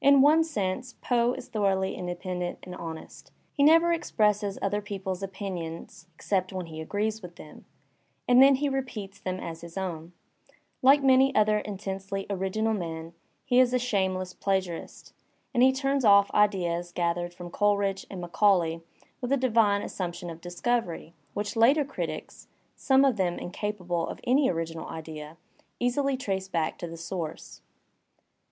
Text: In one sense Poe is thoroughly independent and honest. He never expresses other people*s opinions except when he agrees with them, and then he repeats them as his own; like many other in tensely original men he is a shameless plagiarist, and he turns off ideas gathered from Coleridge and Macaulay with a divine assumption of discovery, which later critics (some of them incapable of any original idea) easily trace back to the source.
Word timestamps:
In 0.00 0.20
one 0.22 0.44
sense 0.44 0.92
Poe 1.00 1.32
is 1.32 1.48
thoroughly 1.48 1.96
independent 1.96 2.60
and 2.62 2.72
honest. 2.76 3.32
He 3.52 3.64
never 3.64 3.92
expresses 3.92 4.60
other 4.62 4.80
people*s 4.80 5.22
opinions 5.22 6.06
except 6.14 6.52
when 6.52 6.66
he 6.66 6.80
agrees 6.80 7.20
with 7.20 7.34
them, 7.34 7.64
and 8.28 8.40
then 8.40 8.54
he 8.54 8.68
repeats 8.68 9.18
them 9.18 9.40
as 9.40 9.62
his 9.62 9.76
own; 9.76 10.12
like 10.82 11.02
many 11.02 11.34
other 11.34 11.58
in 11.58 11.78
tensely 11.78 12.26
original 12.30 12.74
men 12.74 13.12
he 13.44 13.58
is 13.58 13.74
a 13.74 13.78
shameless 13.80 14.34
plagiarist, 14.34 15.12
and 15.52 15.64
he 15.64 15.72
turns 15.72 16.04
off 16.04 16.30
ideas 16.30 16.92
gathered 16.92 17.34
from 17.34 17.50
Coleridge 17.50 18.06
and 18.08 18.20
Macaulay 18.20 18.82
with 19.20 19.32
a 19.32 19.36
divine 19.36 19.82
assumption 19.82 20.30
of 20.30 20.40
discovery, 20.40 21.12
which 21.34 21.56
later 21.56 21.84
critics 21.84 22.46
(some 22.76 23.04
of 23.04 23.16
them 23.16 23.36
incapable 23.36 24.06
of 24.06 24.20
any 24.22 24.48
original 24.48 24.86
idea) 24.86 25.36
easily 25.80 26.16
trace 26.16 26.46
back 26.46 26.78
to 26.78 26.86
the 26.86 26.96
source. 26.96 27.62